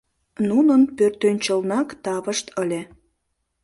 Нунын 0.47 0.81
пӧртӧнчылнак 0.97 1.89
тавышт 2.03 2.45
ыле. 2.61 2.81